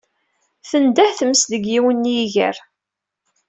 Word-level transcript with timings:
Tendeh 0.69 1.13
tmes 1.17 1.41
deg 1.51 1.63
yiwen 1.73 2.03
n 2.07 2.11
yiger. 2.13 2.57